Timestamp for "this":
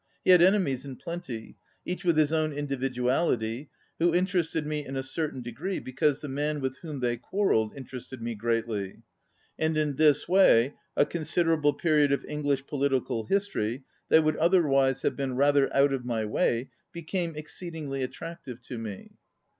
9.97-10.27